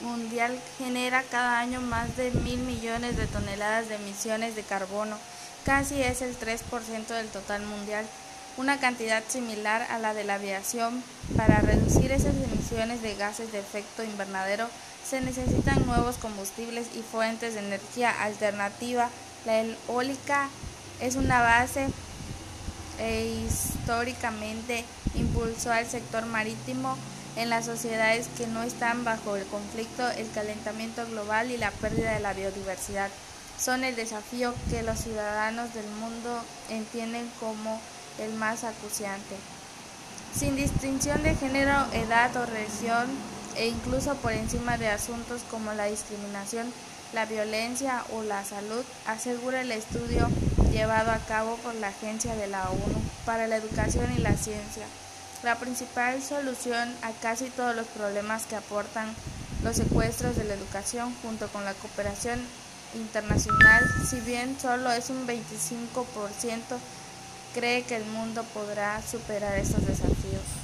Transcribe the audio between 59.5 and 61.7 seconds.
los secuestros de la educación junto con